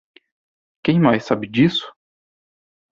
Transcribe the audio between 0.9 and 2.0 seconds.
mais sabe disso?